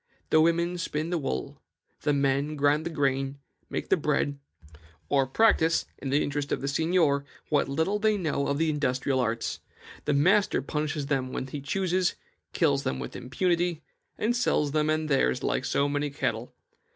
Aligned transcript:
The 0.31 0.41
women 0.41 0.79
spin 0.79 1.11
the 1.11 1.19
wool; 1.19 1.61
the 2.01 2.11
men 2.11 2.55
grind 2.55 2.87
the 2.87 2.89
grain, 2.89 3.37
make 3.69 3.89
the 3.89 3.95
bread, 3.97 4.39
or 5.09 5.27
practise, 5.27 5.85
in 5.99 6.09
the 6.09 6.23
interest 6.23 6.51
of 6.51 6.59
the 6.59 6.67
seignior, 6.67 7.23
what 7.49 7.69
little 7.69 7.99
they 7.99 8.17
know 8.17 8.47
of 8.47 8.57
the 8.57 8.71
industrial 8.71 9.19
arts. 9.19 9.59
The 10.05 10.13
master 10.15 10.59
punishes 10.63 11.05
them 11.05 11.31
when 11.31 11.45
he 11.45 11.61
chooses, 11.61 12.15
kills 12.51 12.81
them 12.81 12.97
with 12.97 13.15
impunity, 13.15 13.83
and 14.17 14.35
sells 14.35 14.71
them 14.71 14.89
and 14.89 15.07
theirs 15.07 15.43
like 15.43 15.65
so 15.65 15.87
many 15.87 16.09
cattle. 16.09 16.51